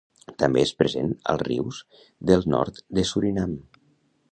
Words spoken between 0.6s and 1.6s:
és present als